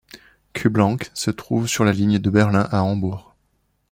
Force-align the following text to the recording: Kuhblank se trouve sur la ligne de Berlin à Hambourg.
Kuhblank 0.53 1.11
se 1.13 1.29
trouve 1.29 1.67
sur 1.67 1.83
la 1.85 1.91
ligne 1.91 2.17
de 2.17 2.31
Berlin 2.31 2.67
à 2.71 2.81
Hambourg. 2.81 3.35